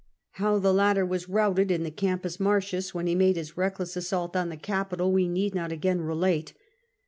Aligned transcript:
How 0.41 0.57
the 0.57 0.73
latter 0.73 1.05
was 1.05 1.29
routed 1.29 1.69
in 1.69 1.83
the 1.83 1.91
Campus 1.91 2.39
Martins 2.39 2.91
when 2.91 3.05
he 3.05 3.13
made 3.13 3.35
his 3.35 3.55
reckless 3.55 3.95
assault 3.95 4.35
on 4.35 4.49
the 4.49 4.57
capital 4.57 5.11
we 5.11 5.27
need 5.27 5.53
not 5.53 5.71
again 5.71 6.01
relate. 6.01 6.55